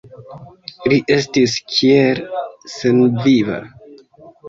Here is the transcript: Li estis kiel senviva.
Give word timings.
Li 0.93 0.97
estis 1.17 1.59
kiel 1.75 2.25
senviva. 2.79 3.65